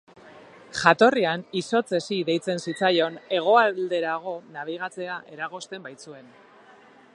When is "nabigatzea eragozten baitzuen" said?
4.57-6.37